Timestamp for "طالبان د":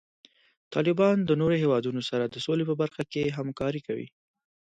0.73-1.31